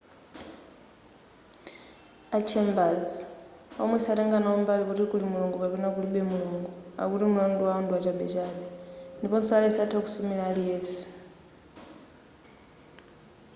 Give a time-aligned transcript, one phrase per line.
[2.37, 3.11] a chambers
[3.77, 6.69] womwe satenga nawo mbali kuti kuli mulungu kapena kulibe mulungu
[7.01, 8.63] akuti mulandu wawo ndi wachabechabe
[9.17, 10.99] ndiponso aliyense atha kusumira aliyense